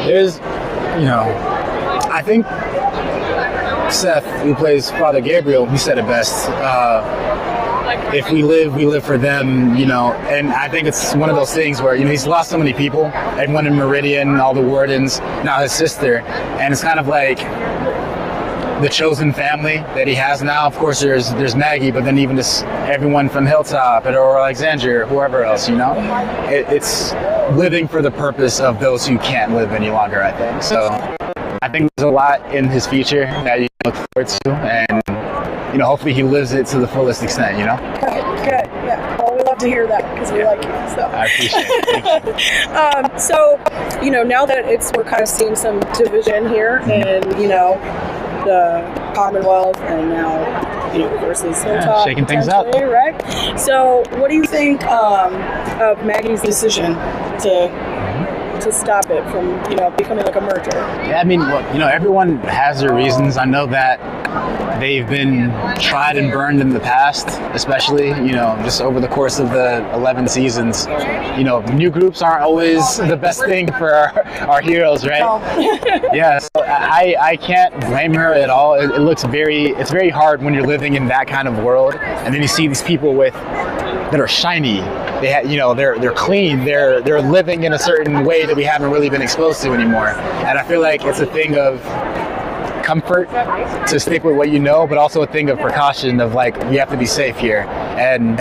There's, 0.06 0.38
you 0.38 1.06
know, 1.06 1.26
I 2.12 2.22
think 2.22 2.46
Seth, 3.92 4.26
who 4.42 4.54
plays 4.56 4.92
Father 4.92 5.22
Gabriel, 5.22 5.66
he 5.66 5.78
said 5.78 5.98
it 5.98 6.06
best. 6.06 6.50
Uh, 6.50 7.04
if 8.14 8.32
we 8.32 8.44
live, 8.44 8.76
we 8.76 8.86
live 8.86 9.04
for 9.04 9.18
them, 9.18 9.76
you 9.76 9.86
know. 9.86 10.14
And 10.14 10.50
I 10.50 10.70
think 10.70 10.88
it's 10.88 11.16
one 11.16 11.30
of 11.30 11.36
those 11.36 11.54
things 11.54 11.82
where, 11.82 11.96
you 11.96 12.06
know, 12.06 12.12
he's 12.12 12.28
lost 12.28 12.50
so 12.50 12.58
many 12.58 12.74
people. 12.74 13.06
Everyone 13.06 13.68
in 13.68 13.76
Meridian, 13.76 14.40
all 14.40 14.54
the 14.54 14.62
wardens, 14.62 15.20
now 15.20 15.62
his 15.62 15.72
sister. 15.72 16.20
And 16.60 16.72
it's 16.72 16.82
kind 16.84 17.00
of 17.00 17.08
like 17.08 17.40
the 18.82 18.90
chosen 18.90 19.34
family 19.34 19.78
that 19.78 20.08
he 20.08 20.14
has 20.16 20.44
now. 20.44 20.66
Of 20.66 20.76
course, 20.76 21.02
there's 21.02 21.32
there's 21.34 21.56
Maggie, 21.56 21.92
but 21.92 22.04
then 22.04 22.18
even 22.18 22.36
just 22.36 22.64
everyone 22.66 23.30
from 23.30 23.46
Hilltop 23.46 24.06
and 24.06 24.16
or 24.16 24.38
Alexandria 24.38 25.04
or 25.04 25.06
whoever 25.06 25.44
else, 25.44 25.68
you 25.68 25.76
know, 25.76 25.94
it, 26.48 26.68
it's 26.70 27.14
living 27.58 27.88
for 27.88 28.02
the 28.02 28.12
purpose 28.12 28.60
of 28.60 28.80
those 28.80 29.08
who 29.08 29.18
can't 29.18 29.54
live 29.54 29.72
any 29.72 29.90
longer. 29.90 30.22
I 30.24 30.32
think 30.32 30.62
so. 30.62 31.17
I 31.62 31.70
think 31.70 31.90
there's 31.96 32.08
a 32.08 32.12
lot 32.12 32.54
in 32.54 32.66
his 32.66 32.86
future 32.86 33.26
that 33.26 33.60
you 33.60 33.68
look 33.84 33.96
forward 33.96 34.28
to, 34.28 34.52
and 34.52 35.74
you 35.74 35.80
know, 35.80 35.86
hopefully 35.86 36.14
he 36.14 36.24
lives 36.24 36.54
it 36.54 36.68
to 36.68 36.80
the 36.80 36.88
fullest 36.88 37.24
extent. 37.24 37.58
You 37.58 37.66
know, 37.66 37.78
Good, 38.00 38.24
good, 38.44 38.68
yeah. 38.86 39.18
Well, 39.18 39.36
we 39.36 39.44
love 39.44 39.58
to 39.60 39.68
hear 39.68 39.88
that 39.88 40.14
because 40.14 40.32
we 40.32 40.44
like 40.44 40.64
you. 40.64 40.70
So. 40.96 41.02
I 41.02 41.26
appreciate 41.26 41.66
it. 41.68 42.26
You. 42.26 42.74
um, 43.12 43.20
so, 43.20 43.60
you 44.04 44.12
know, 44.12 44.24
now 44.24 44.46
that 44.46 44.66
it's 44.66 44.92
we're 44.96 45.04
kind 45.04 45.22
of 45.22 45.28
seeing 45.28 45.56
some 45.56 45.80
division 45.98 46.48
here 46.50 46.78
and 46.86 47.26
you 47.42 47.48
know, 47.48 47.74
the 48.46 49.14
Commonwealth 49.16 49.78
and 49.78 50.10
now, 50.10 50.94
you 50.94 51.00
know, 51.00 51.10
versus 51.18 51.64
Hilltop. 51.64 52.08
shaking 52.08 52.26
things 52.26 52.48
up. 52.48 52.68
Right? 52.68 53.60
So, 53.60 54.04
what 54.20 54.30
do 54.30 54.36
you 54.36 54.46
think 54.46 54.84
um, 54.84 55.34
of 55.82 56.06
Maggie's 56.06 56.42
decision 56.42 56.94
to 56.94 58.07
to 58.62 58.72
stop 58.72 59.10
it 59.10 59.24
from, 59.32 59.48
you 59.70 59.78
know, 59.78 59.90
becoming 59.92 60.26
like 60.26 60.36
a 60.36 60.42
merger? 60.42 60.78
Yeah, 61.08 61.20
I 61.20 61.24
mean, 61.24 61.42
look, 61.42 61.66
you 61.74 61.80
know, 61.80 61.88
everyone 61.88 62.38
has 62.40 62.80
their 62.82 62.94
reasons. 62.94 63.38
I 63.38 63.46
know 63.46 63.66
that 63.68 64.00
they've 64.80 65.08
been 65.08 65.50
tried 65.80 66.18
and 66.18 66.32
burned 66.32 66.62
in 66.62 66.70
the 66.70 66.80
past, 66.80 67.28
especially, 67.54 68.08
you 68.08 68.34
know, 68.34 68.58
just 68.64 68.82
over 68.82 69.00
the 69.00 69.08
course 69.08 69.40
of 69.40 69.50
the 69.50 69.90
11 69.94 70.28
seasons. 70.28 70.86
You 71.38 71.44
know, 71.44 71.62
new 71.74 71.90
groups 71.90 72.22
aren't 72.22 72.44
always 72.44 72.98
the 72.98 73.18
best 73.18 73.44
thing 73.44 73.68
for 73.74 73.94
our, 73.94 74.28
our 74.48 74.62
heroes, 74.62 75.06
right? 75.06 75.20
yeah, 76.14 76.40
so 76.40 76.50
I, 76.58 77.16
I 77.20 77.36
can't 77.38 77.80
blame 77.82 78.14
her 78.14 78.34
at 78.34 78.50
all. 78.50 78.76
It, 78.76 78.92
it 78.92 79.00
looks 79.00 79.24
very, 79.24 79.68
it's 79.72 79.92
very 79.92 80.10
hard 80.10 80.42
when 80.42 80.54
you're 80.54 80.68
living 80.68 80.96
in 80.96 81.08
that 81.08 81.28
kind 81.28 81.48
of 81.48 81.58
world, 81.60 81.96
and 81.96 82.34
then 82.34 82.42
you 82.42 82.48
see 82.48 82.68
these 82.68 82.84
people 82.84 83.14
with 83.14 83.34
that 84.12 84.20
are 84.20 84.28
shiny. 84.28 84.80
They 85.22 85.32
ha- 85.34 85.48
you 85.48 85.58
know, 85.58 85.74
they're 85.74 85.98
they're 86.00 86.14
clean. 86.14 86.64
They're 86.64 87.02
they're 87.02 87.22
living 87.22 87.64
in 87.64 87.74
a 87.74 87.80
certain 87.80 88.24
way 88.24 88.46
that 88.46 88.56
we 88.56 88.64
haven't 88.64 88.92
really 88.92 89.10
been 89.10 89.22
exposed 89.22 89.62
to 89.64 89.72
anymore. 89.74 90.10
And 90.10 90.58
I 90.58 90.64
feel 90.64 90.82
like 90.82 91.04
it's 91.04 91.20
a 91.20 91.26
thing 91.26 91.58
of 91.58 91.82
comfort 92.84 93.30
to 93.88 94.00
stick 94.00 94.24
with 94.24 94.36
what 94.38 94.50
you 94.50 94.60
know, 94.60 94.88
but 94.88 94.98
also 94.98 95.22
a 95.22 95.28
thing 95.28 95.50
of 95.50 95.60
precaution 95.60 96.22
of 96.22 96.34
like 96.34 96.58
we 96.70 96.78
have 96.78 96.90
to 96.90 96.98
be 96.98 97.06
safe 97.06 97.38
here. 97.38 97.62
And 97.98 98.40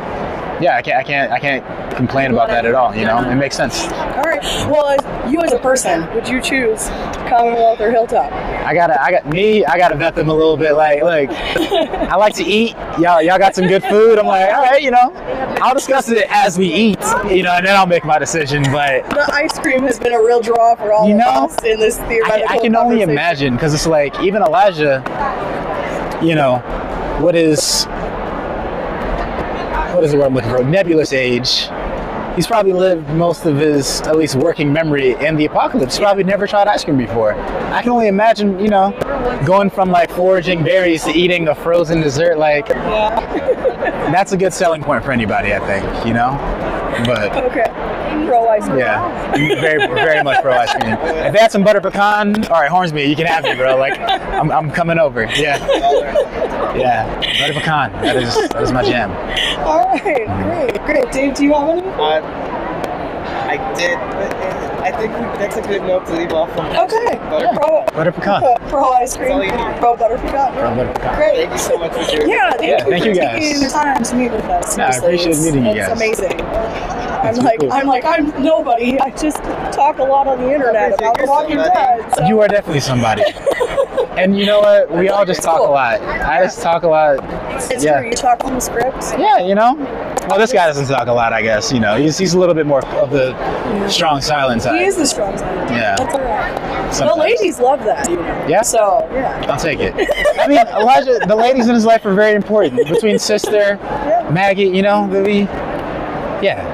yeah, 0.61 0.77
I 0.77 0.83
can't 0.83 0.99
I 0.99 1.03
can't 1.03 1.33
I 1.33 1.39
can't 1.39 1.97
complain 1.97 2.33
about 2.33 2.49
that 2.49 2.65
at 2.67 2.75
all. 2.75 2.95
You 2.95 3.05
know, 3.05 3.19
it 3.29 3.35
makes 3.35 3.57
sense. 3.57 3.85
All 3.85 4.23
right. 4.23 4.43
Well, 4.71 4.89
as, 4.89 5.33
you 5.33 5.41
as 5.43 5.53
a 5.53 5.59
person, 5.59 6.13
would 6.15 6.29
you 6.29 6.41
choose 6.41 6.89
Commonwealth 7.29 7.81
or 7.81 7.91
Hilltop? 7.91 8.31
I 8.33 8.75
gotta, 8.75 9.01
I 9.01 9.11
got 9.11 9.27
me. 9.27 9.65
I 9.65 9.79
gotta 9.79 9.97
vet 9.97 10.15
them 10.15 10.29
a 10.29 10.35
little 10.35 10.57
bit. 10.57 10.73
Like, 10.73 11.03
like, 11.03 11.31
I 11.31 12.17
like 12.17 12.35
to 12.35 12.45
eat. 12.45 12.75
Y'all, 12.99 13.23
y'all 13.23 13.39
got 13.39 13.55
some 13.55 13.67
good 13.67 13.83
food. 13.85 14.19
I'm 14.19 14.27
like, 14.27 14.53
all 14.53 14.63
right, 14.63 14.83
you 14.83 14.91
know, 14.91 15.13
I'll 15.63 15.75
discuss 15.75 16.09
it 16.11 16.27
as 16.31 16.59
we 16.59 16.73
eat, 16.73 17.01
you 17.31 17.43
know, 17.43 17.53
and 17.53 17.67
then 17.67 17.77
I'll 17.77 17.87
make 17.87 18.05
my 18.05 18.19
decision. 18.19 18.63
But 18.65 19.09
The 19.11 19.33
ice 19.33 19.59
cream 19.59 19.83
has 19.83 19.99
been 19.99 20.13
a 20.13 20.23
real 20.23 20.41
draw 20.41 20.75
for 20.75 20.93
all 20.93 21.07
You 21.07 21.15
of 21.15 21.21
know, 21.21 21.45
us 21.47 21.65
in 21.65 21.79
this 21.79 21.99
I, 22.01 22.09
theoretical 22.09 22.49
I 22.51 22.59
can 22.59 22.77
only 22.77 23.03
imagine 23.03 23.55
because 23.55 23.73
it's 23.73 23.87
like 23.87 24.19
even 24.21 24.43
Elijah, 24.43 25.03
you 26.23 26.35
know, 26.35 26.59
what 27.21 27.35
is 27.35 27.87
what 29.97 30.05
is 30.05 30.13
the 30.13 30.19
word 30.19 30.27
I'm 30.27 30.35
looking 30.35 30.51
for? 30.51 30.63
Nebulous 30.63 31.15
age. 31.15 31.71
he's 32.37 32.47
probably 32.47 32.75
lived 32.75 33.09
most 33.11 33.47
of 33.47 33.57
his 33.57 34.03
at 34.03 34.15
least 34.15 34.35
working 34.35 34.71
memory 34.71 35.13
in 35.25 35.37
the 35.37 35.47
apocalypse. 35.47 35.95
He's 35.95 36.01
probably 36.01 36.23
never 36.23 36.47
tried 36.47 36.69
ice 36.69 36.85
cream 36.85 36.99
before. 36.99 37.33
I 37.33 37.81
can 37.81 37.93
only 37.93 38.09
imagine, 38.09 38.61
you 38.61 38.69
know, 38.69 38.91
going 39.47 39.71
from 39.71 39.91
like 39.91 40.11
foraging 40.11 40.63
berries 40.63 41.03
to 41.05 41.13
eating 41.13 41.49
a 41.49 41.55
frozen 41.55 42.03
dessert. 42.03 42.37
Like 42.37 42.69
yeah. 42.69 44.11
that's 44.13 44.33
a 44.33 44.37
good 44.37 44.53
selling 44.53 44.83
point 44.83 45.03
for 45.03 45.13
anybody, 45.13 45.55
I 45.55 45.61
think. 45.61 46.07
You 46.07 46.13
know, 46.13 46.33
but. 47.07 47.35
Okay. 47.45 47.96
Pro 48.25 48.49
ice 48.49 48.65
cream. 48.65 48.79
Yeah, 48.79 49.33
very, 49.61 49.87
very 49.87 50.23
much 50.23 50.41
pro 50.43 50.53
ice 50.53 50.73
cream. 50.75 50.95
If 50.95 51.33
they 51.33 51.39
had 51.39 51.53
some 51.53 51.63
butter 51.63 51.81
pecan, 51.81 52.45
all 52.47 52.61
right, 52.61 52.71
Hornsby, 52.71 53.03
you 53.03 53.17
can 53.17 53.27
have 53.27 53.45
me, 53.45 53.55
bro. 53.55 53.77
Like, 53.77 53.99
I'm, 54.01 54.51
I'm 54.51 54.71
coming 54.71 54.99
over. 54.99 55.25
Yeah, 55.25 55.59
yeah, 56.77 57.21
butter 57.41 57.55
pecan. 57.55 57.93
That 58.03 58.17
is, 58.17 58.35
that 58.49 58.63
is 58.63 58.73
my 58.73 58.83
jam. 58.83 59.11
All 59.67 59.85
right. 59.85 60.03
Great. 60.03 60.85
Great. 60.85 61.13
Dave, 61.13 61.35
do 61.35 61.45
you 61.45 61.53
have 61.53 61.69
any? 61.69 61.83
Uh, 61.83 62.56
I 63.47 63.57
did. 63.75 63.97
But 63.99 64.35
I 64.87 64.93
think 64.93 65.13
that's 65.39 65.57
a 65.57 65.63
good 65.63 65.83
note 65.83 66.07
to 66.07 66.15
leave 66.17 66.33
off 66.33 66.57
on. 66.59 66.67
Okay. 66.77 67.17
Butter- 67.31 67.59
Pro, 67.59 67.85
Butter 67.95 68.13
pecan. 68.13 68.43
pro 68.69 68.93
ice 68.93 69.17
cream. 69.17 69.51
all. 69.51 69.79
Pro 69.79 69.97
butter 69.97 70.17
pecan. 70.19 70.53
Pro 70.55 70.75
butter 70.75 70.93
pecan. 70.93 71.17
Great. 71.17 71.37
Thank 71.37 71.53
you 71.53 71.59
so 71.59 71.79
much 71.79 71.93
for 71.93 72.05
doing 72.17 72.29
Yeah, 72.31 72.51
thank 72.53 72.63
Yeah, 72.63 72.85
you 72.85 72.91
thank 72.91 73.03
for 73.05 73.09
you 73.11 73.15
guys. 73.17 73.39
taking 73.41 73.61
the 73.63 73.69
time 73.71 74.03
to 74.03 74.15
meet 74.17 74.33
with 74.33 74.45
us. 74.45 74.77
Yeah, 74.79 74.87
I 74.93 74.97
appreciate 74.97 75.31
it's- 75.31 75.45
meeting 75.45 75.67
you 75.67 75.75
guys. 75.75 75.89
it's 75.91 76.01
guys. 76.01 76.19
amazing. 76.31 76.41
I'm 77.27 77.35
like, 77.37 77.59
cool. 77.61 77.73
I'm 77.73 77.87
like, 77.87 78.05
I'm 78.05 78.43
nobody. 78.43 79.01
I 79.01 79.11
just 79.11 79.39
talk 79.73 79.99
a 79.99 80.03
lot 80.05 80.27
on 80.29 80.39
the 80.41 80.53
internet 80.53 80.93
about 80.95 81.15
The 81.17 81.23
You're 81.23 81.29
Walking. 81.29 81.57
Dead. 81.57 82.15
So. 82.15 82.27
You 82.27 82.41
are 82.41 82.49
definitely 82.49 82.81
somebody. 82.81 83.23
And 84.17 84.39
you 84.39 84.47
know 84.47 84.61
what? 84.61 84.91
We 84.91 85.09
all 85.11 85.27
just 85.27 85.43
talk 85.43 85.61
a 85.61 85.71
lot. 85.71 86.01
I 86.01 86.43
just 86.45 86.63
talk 86.63 86.85
a 86.85 86.89
lot. 86.89 87.19
it's 87.71 87.85
yeah. 87.85 88.01
true. 88.01 88.09
You 88.09 88.15
talk 88.15 88.41
from 88.41 88.55
the 88.55 88.61
script. 88.61 89.15
Yeah, 89.19 89.39
you 89.39 89.55
know. 89.55 89.75
Well, 90.29 90.39
this 90.39 90.53
guy 90.53 90.67
doesn't 90.67 90.87
talk 90.87 91.07
a 91.09 91.13
lot, 91.13 91.33
I 91.33 91.43
guess. 91.43 91.71
You 91.71 91.81
know, 91.81 91.97
he's, 91.97 92.17
he's 92.17 92.35
a 92.35 92.39
little 92.39 92.55
bit 92.55 92.67
more 92.67 92.85
of 92.87 93.11
the 93.11 93.89
strong 93.89 94.21
silent 94.21 94.63
side. 94.63 94.81
He 94.81 94.87
is 94.87 94.97
the 94.97 95.07
strong 95.07 95.37
side. 95.37 95.71
Yeah. 95.71 95.97
That's 95.97 96.15
all 96.15 96.21
right. 96.21 97.15
The 97.15 97.21
ladies 97.21 97.59
love 97.59 97.85
that. 97.85 98.09
You 98.09 98.17
know? 98.17 98.47
Yeah. 98.49 98.63
So 98.63 99.07
yeah. 99.13 99.45
I'll 99.49 99.59
take 99.59 99.81
it. 99.81 99.93
I 100.39 100.49
mean, 100.49 100.59
Elijah, 100.59 101.19
the 101.27 101.37
ladies 101.37 101.69
in 101.69 101.75
his 101.75 101.85
life 101.85 102.05
are 102.07 102.15
very 102.15 102.35
important. 102.35 102.89
Between 102.89 103.19
sister, 103.19 103.77
Maggie, 104.31 104.65
you 104.65 104.83
know, 104.83 105.09
the 105.11 105.23
we, 105.23 105.41
yeah. 106.43 106.73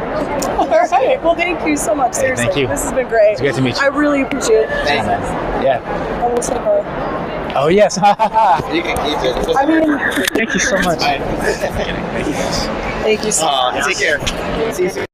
All 0.59 0.69
right. 0.69 1.23
Well, 1.23 1.35
thank 1.35 1.67
you 1.67 1.77
so 1.77 1.95
much. 1.95 2.15
Hey, 2.17 2.23
Seriously, 2.23 2.47
thank 2.47 2.57
you. 2.57 2.67
this 2.69 2.85
has 2.85 2.93
been 2.93 3.09
great. 3.09 3.33
It's 3.33 3.41
great 3.41 3.55
to 3.57 3.63
meet 3.63 3.77
you. 3.77 3.83
I 3.83 3.87
really 3.87 4.23
appreciate 4.23 4.63
it. 4.63 4.69
Thanks. 4.87 5.05
Yeah. 5.65 5.81
I 6.25 6.33
will 6.33 6.43
say 6.43 6.55
her. 6.55 7.12
Oh 7.55 7.69
yes. 7.69 7.97
You 8.73 8.83
can 8.83 8.97
keep 8.97 9.19
it. 9.23 9.57
I 9.57 9.67
mean, 9.67 9.99
Thank 10.35 10.55
you 10.55 10.61
so 10.61 10.77
much. 10.79 10.99
Thank 11.01 12.27
you 12.27 12.33
thank 13.03 13.25
you 13.25 13.33
so 13.33 13.45
much. 13.45 13.75
Aw, 13.75 13.87
take 13.87 13.99
care. 13.99 14.73
See 14.73 14.85
you 14.85 14.91
soon. 14.91 15.12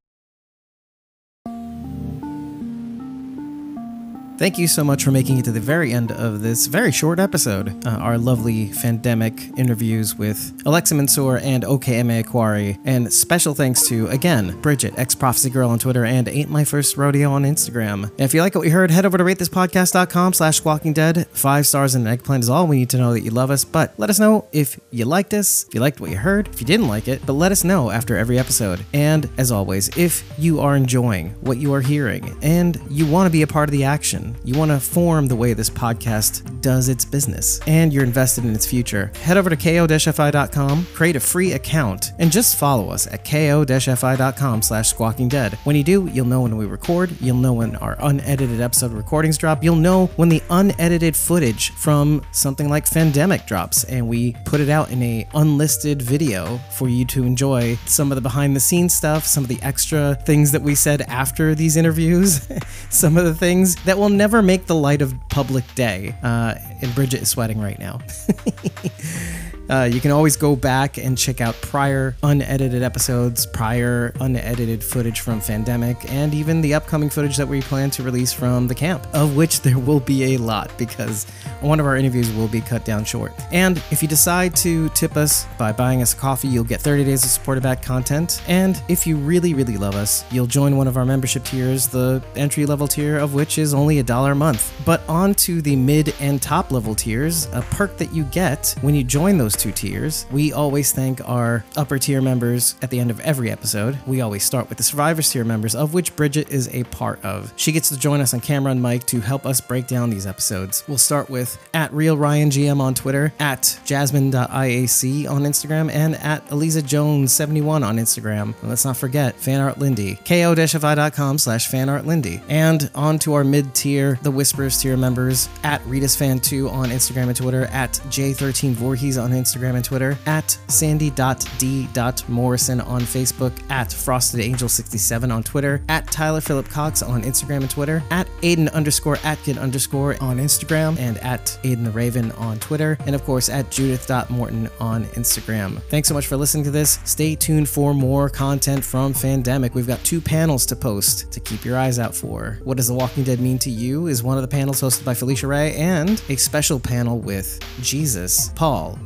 Thank 4.39 4.57
you 4.57 4.69
so 4.69 4.85
much 4.85 5.03
for 5.03 5.11
making 5.11 5.37
it 5.37 5.43
to 5.45 5.51
the 5.51 5.59
very 5.59 5.91
end 5.91 6.13
of 6.13 6.41
this 6.41 6.67
very 6.67 6.93
short 6.93 7.19
episode. 7.19 7.85
Uh, 7.85 7.89
our 7.89 8.17
lovely 8.17 8.69
Fandemic 8.69 9.59
interviews 9.59 10.15
with 10.15 10.57
Alexa 10.65 10.95
Mansour 10.95 11.39
and 11.39 11.65
Okea 11.65 11.99
Eme-Akwari. 11.99 12.79
And 12.85 13.11
special 13.11 13.53
thanks 13.53 13.85
to, 13.89 14.07
again, 14.07 14.57
Bridget, 14.61 14.97
ex 14.97 15.13
Prophecy 15.13 15.49
Girl 15.49 15.69
on 15.69 15.77
Twitter, 15.77 16.05
and 16.05 16.29
Ain't 16.29 16.49
My 16.49 16.63
First 16.63 16.95
Rodeo 16.95 17.33
on 17.33 17.43
Instagram. 17.43 18.03
And 18.03 18.21
if 18.21 18.33
you 18.33 18.41
like 18.41 18.55
what 18.55 18.65
you 18.65 18.71
heard, 18.71 18.91
head 18.91 19.05
over 19.05 19.17
to 19.17 19.25
ratethispodcast.com 19.25 20.31
slash 20.31 20.55
squawking 20.55 20.93
dead. 20.93 21.27
Five 21.33 21.67
stars 21.67 21.93
and 21.93 22.07
an 22.07 22.13
eggplant 22.13 22.45
is 22.45 22.49
all 22.49 22.65
we 22.65 22.77
need 22.77 22.91
to 22.91 22.97
know 22.97 23.11
that 23.11 23.23
you 23.23 23.31
love 23.31 23.51
us. 23.51 23.65
But 23.65 23.93
let 23.97 24.09
us 24.09 24.21
know 24.21 24.47
if 24.53 24.79
you 24.89 25.03
liked 25.03 25.33
us, 25.33 25.65
if 25.67 25.73
you 25.73 25.81
liked 25.81 25.99
what 25.99 26.11
you 26.11 26.17
heard, 26.17 26.47
if 26.47 26.61
you 26.61 26.65
didn't 26.65 26.87
like 26.87 27.09
it, 27.09 27.25
but 27.25 27.33
let 27.33 27.51
us 27.51 27.65
know 27.65 27.91
after 27.91 28.15
every 28.15 28.39
episode. 28.39 28.85
And 28.93 29.29
as 29.37 29.51
always, 29.51 29.89
if 29.97 30.23
you 30.39 30.61
are 30.61 30.77
enjoying 30.77 31.31
what 31.41 31.57
you 31.57 31.73
are 31.73 31.81
hearing 31.81 32.37
and 32.41 32.81
you 32.89 33.05
want 33.05 33.27
to 33.27 33.31
be 33.33 33.41
a 33.41 33.47
part 33.47 33.67
of 33.67 33.73
the 33.73 33.83
action, 33.83 34.28
you 34.43 34.57
want 34.57 34.71
to 34.71 34.79
form 34.79 35.27
the 35.27 35.35
way 35.35 35.53
this 35.53 35.69
podcast 35.69 36.61
does 36.61 36.89
its 36.89 37.05
business, 37.05 37.59
and 37.67 37.93
you're 37.93 38.03
invested 38.03 38.45
in 38.45 38.53
its 38.53 38.65
future, 38.65 39.11
head 39.21 39.37
over 39.37 39.49
to 39.49 39.55
ko-fi.com, 39.55 40.85
create 40.93 41.15
a 41.15 41.19
free 41.19 41.53
account, 41.53 42.11
and 42.19 42.31
just 42.31 42.57
follow 42.57 42.89
us 42.89 43.07
at 43.07 43.23
ko-fi.com 43.25 44.61
slash 44.61 44.89
squawking 44.89 45.29
dead. 45.29 45.53
When 45.63 45.75
you 45.75 45.83
do, 45.83 46.07
you'll 46.07 46.25
know 46.25 46.41
when 46.41 46.57
we 46.57 46.65
record, 46.65 47.11
you'll 47.21 47.37
know 47.37 47.53
when 47.53 47.75
our 47.77 47.95
unedited 47.99 48.61
episode 48.61 48.91
recordings 48.91 49.37
drop, 49.37 49.63
you'll 49.63 49.75
know 49.75 50.07
when 50.15 50.29
the 50.29 50.43
unedited 50.49 51.15
footage 51.15 51.71
from 51.71 52.21
something 52.31 52.69
like 52.69 52.85
Fandemic 52.85 53.45
drops, 53.47 53.83
and 53.85 54.07
we 54.07 54.35
put 54.45 54.59
it 54.59 54.69
out 54.69 54.91
in 54.91 55.01
a 55.03 55.27
unlisted 55.33 56.01
video 56.01 56.57
for 56.71 56.89
you 56.89 57.05
to 57.05 57.23
enjoy 57.23 57.75
some 57.85 58.11
of 58.11 58.15
the 58.15 58.21
behind 58.21 58.55
the 58.55 58.59
scenes 58.59 58.93
stuff, 58.93 59.25
some 59.25 59.43
of 59.43 59.47
the 59.49 59.61
extra 59.61 60.15
things 60.25 60.51
that 60.51 60.61
we 60.61 60.75
said 60.75 61.01
after 61.03 61.55
these 61.55 61.77
interviews, 61.77 62.47
some 62.89 63.17
of 63.17 63.25
the 63.25 63.33
things 63.33 63.75
that 63.83 63.97
will 63.97 64.09
never 64.19 64.41
make 64.41 64.65
the 64.65 64.75
light 64.75 65.01
of 65.01 65.15
public 65.29 65.63
day. 65.75 66.13
Uh, 66.21 66.55
and 66.81 66.93
Bridget 66.93 67.21
is 67.21 67.29
sweating 67.29 67.59
right 67.61 67.79
now. 67.79 67.99
Uh, 69.69 69.83
you 69.83 70.01
can 70.01 70.09
always 70.09 70.35
go 70.35 70.55
back 70.55 70.97
and 70.97 71.17
check 71.17 71.41
out 71.41 71.53
prior 71.61 72.15
unedited 72.23 72.81
episodes, 72.81 73.45
prior 73.45 74.11
unedited 74.19 74.83
footage 74.83 75.19
from 75.19 75.39
Fandemic, 75.39 76.09
and 76.09 76.33
even 76.33 76.59
the 76.61 76.73
upcoming 76.73 77.09
footage 77.09 77.37
that 77.37 77.47
we 77.47 77.61
plan 77.61 77.91
to 77.91 78.01
release 78.01 78.33
from 78.33 78.67
the 78.67 78.73
camp, 78.73 79.05
of 79.13 79.35
which 79.35 79.61
there 79.69 79.77
will 79.77 79.99
be 79.99 80.33
a 80.33 80.37
lot 80.37 80.71
because 80.77 81.25
one 81.61 81.79
of 81.79 81.85
our 81.85 81.95
interviews 81.95 82.31
will 82.31 82.47
be 82.47 82.61
cut 82.61 82.83
down 82.83 83.05
short. 83.05 83.31
And 83.51 83.77
if 83.91 84.01
you 84.01 84.07
decide 84.07 84.55
to 84.57 84.89
tip 84.89 85.15
us 85.15 85.45
by 85.57 85.71
buying 85.71 86.01
us 86.01 86.13
a 86.13 86.17
coffee, 86.17 86.47
you'll 86.47 86.63
get 86.63 86.81
30 86.81 87.03
days 87.03 87.23
of 87.23 87.29
supported 87.29 87.61
back 87.61 87.83
content. 87.83 88.41
And 88.47 88.81
if 88.87 89.05
you 89.05 89.17
really, 89.17 89.53
really 89.53 89.77
love 89.77 89.95
us, 89.95 90.23
you'll 90.31 90.47
join 90.47 90.77
one 90.77 90.87
of 90.87 90.97
our 90.97 91.05
membership 91.05 91.43
tiers, 91.43 91.87
the 91.87 92.23
entry 92.35 92.65
level 92.65 92.87
tier 92.87 93.17
of 93.17 93.33
which 93.35 93.57
is 93.57 93.73
only 93.73 93.99
a 93.99 94.03
dollar 94.03 94.31
a 94.31 94.35
month. 94.35 94.73
But 94.85 95.01
on 95.07 95.35
to 95.35 95.61
the 95.61 95.75
mid 95.75 96.15
and 96.19 96.41
top 96.41 96.71
level 96.71 96.95
tiers, 96.95 97.45
a 97.53 97.61
perk 97.61 97.97
that 97.97 98.13
you 98.13 98.23
get 98.25 98.73
when 98.81 98.95
you 98.95 99.03
join 99.03 99.37
those 99.37 99.55
two 99.59 99.71
tiers. 99.71 100.25
We 100.31 100.53
always 100.53 100.91
thank 100.93 101.27
our 101.27 101.65
upper 101.75 101.99
tier 101.99 102.21
members 102.21 102.75
at 102.81 102.89
the 102.89 102.99
end 102.99 103.11
of 103.11 103.19
every 103.19 103.51
episode. 103.51 103.99
We 104.07 104.21
always 104.21 104.43
start 104.43 104.69
with 104.69 104.77
the 104.77 104.83
survivors 104.83 105.29
tier 105.29 105.43
members, 105.43 105.75
of 105.75 105.93
which 105.93 106.15
Bridget 106.15 106.49
is 106.49 106.73
a 106.73 106.85
part 106.85 107.23
of. 107.23 107.53
She 107.57 107.73
gets 107.73 107.89
to 107.89 107.99
join 107.99 108.21
us 108.21 108.33
on 108.33 108.39
camera 108.39 108.71
and 108.71 108.81
mic 108.81 109.05
to 109.07 109.19
help 109.19 109.45
us 109.45 109.59
break 109.59 109.85
down 109.85 110.09
these 110.09 110.25
episodes. 110.25 110.83
We'll 110.87 110.97
start 110.97 111.29
with 111.29 111.59
at 111.73 111.91
real 111.93 112.17
Ryan 112.17 112.49
GM 112.49 112.79
on 112.79 112.95
Twitter, 112.95 113.33
at 113.39 113.79
jasmine.iac 113.83 115.29
on 115.29 115.41
Instagram, 115.43 115.91
and 115.91 116.15
at 116.15 116.49
Eliza 116.51 116.81
Jones 116.81 117.33
71 117.33 117.83
on 117.83 117.97
Instagram. 117.97 118.57
And 118.61 118.69
let's 118.69 118.85
not 118.85 118.95
forget 118.95 119.37
fanart 119.37 119.77
Lindy, 119.77 120.15
ko-fi.com 120.25 121.37
slash 121.37 121.69
fanart 121.69 122.05
Lindy. 122.05 122.41
And 122.47 122.89
on 122.95 123.19
to 123.19 123.33
our 123.33 123.43
mid 123.43 123.75
tier, 123.75 124.19
the 124.21 124.31
Whispers 124.31 124.81
tier 124.81 124.95
members, 124.95 125.49
at 125.63 125.81
Ritas 125.83 126.17
Fan 126.17 126.39
2 126.39 126.69
on 126.69 126.89
Instagram 126.89 127.27
and 127.27 127.35
Twitter, 127.35 127.65
at 127.65 127.91
J13 128.07 128.71
Voorhees 128.71 129.17
on 129.17 129.31
Instagram 129.31 129.48
and 129.55 129.85
Twitter, 129.85 130.17
at 130.25 130.57
sandy.d.morrison 130.67 132.81
on 132.81 133.01
Facebook, 133.01 133.71
at 133.71 133.89
frostedangel67 133.89 135.33
on 135.33 135.43
Twitter, 135.43 135.81
at 135.89 136.07
Tyler 136.07 136.41
Phillip 136.41 136.69
Cox 136.69 137.01
on 137.01 137.23
Instagram 137.23 137.61
and 137.61 137.69
Twitter, 137.69 138.03
at 138.11 138.27
Aiden 138.41 138.71
underscore 138.73 139.17
Atkin 139.23 139.57
underscore 139.57 140.21
on 140.21 140.37
Instagram, 140.37 140.97
and 140.99 141.17
at 141.19 141.59
Aiden 141.63 141.83
the 141.83 141.91
Raven 141.91 142.31
on 142.33 142.59
Twitter, 142.59 142.97
and 143.05 143.15
of 143.15 143.23
course 143.23 143.49
at 143.49 143.71
Judith.Morton 143.71 144.69
on 144.79 145.05
Instagram. 145.05 145.81
Thanks 145.83 146.07
so 146.07 146.13
much 146.13 146.27
for 146.27 146.37
listening 146.37 146.63
to 146.65 146.71
this. 146.71 146.99
Stay 147.03 147.35
tuned 147.35 147.69
for 147.69 147.93
more 147.93 148.29
content 148.29 148.83
from 148.83 149.13
Fandemic. 149.13 149.73
We've 149.73 149.87
got 149.87 150.03
two 150.03 150.21
panels 150.21 150.65
to 150.67 150.75
post 150.75 151.31
to 151.31 151.39
keep 151.39 151.65
your 151.65 151.77
eyes 151.77 151.99
out 151.99 152.15
for. 152.15 152.59
What 152.63 152.77
does 152.77 152.87
The 152.87 152.93
Walking 152.93 153.23
Dead 153.23 153.39
mean 153.39 153.59
to 153.59 153.69
you 153.69 154.07
is 154.07 154.23
one 154.23 154.37
of 154.37 154.41
the 154.41 154.47
panels 154.47 154.81
hosted 154.81 155.05
by 155.05 155.13
Felicia 155.13 155.47
Ray, 155.47 155.75
and 155.75 156.21
a 156.29 156.35
special 156.35 156.79
panel 156.79 157.19
with 157.19 157.59
Jesus, 157.81 158.49
Paul, 158.55 158.99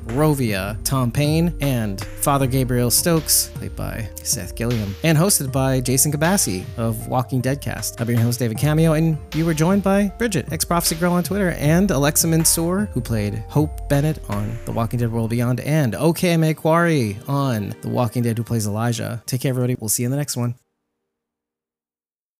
Tom 0.83 1.11
Payne, 1.11 1.55
and 1.61 2.03
Father 2.03 2.47
Gabriel 2.47 2.89
Stokes, 2.89 3.49
played 3.55 3.75
by 3.75 4.09
Seth 4.15 4.55
Gilliam, 4.55 4.95
and 5.03 5.17
hosted 5.17 5.51
by 5.51 5.79
Jason 5.79 6.11
Kabassi 6.11 6.65
of 6.77 7.07
Walking 7.07 7.39
Dead 7.39 7.61
Cast. 7.61 7.97
Been 7.97 8.15
your 8.15 8.25
host, 8.25 8.39
David 8.39 8.57
Cameo, 8.57 8.93
and 8.93 9.17
you 9.35 9.45
were 9.45 9.53
joined 9.53 9.83
by 9.83 10.09
Bridget, 10.17 10.51
ex 10.51 10.65
Prophecy 10.65 10.95
Girl 10.95 11.13
on 11.13 11.23
Twitter, 11.23 11.51
and 11.51 11.89
Alexa 11.91 12.27
Mansour, 12.27 12.89
who 12.93 12.99
played 12.99 13.35
Hope 13.47 13.87
Bennett 13.89 14.19
on 14.29 14.57
The 14.65 14.71
Walking 14.71 14.99
Dead 14.99 15.11
World 15.11 15.29
Beyond, 15.29 15.59
and 15.61 15.93
Okea 15.93 16.33
Eme-Akwari 16.33 17.29
on 17.29 17.75
The 17.81 17.89
Walking 17.89 18.23
Dead, 18.23 18.37
who 18.37 18.43
plays 18.43 18.67
Elijah. 18.67 19.21
Take 19.25 19.41
care, 19.41 19.49
everybody. 19.51 19.75
We'll 19.79 19.89
see 19.89 20.03
you 20.03 20.07
in 20.07 20.11
the 20.11 20.17
next 20.17 20.35
one. 20.35 20.55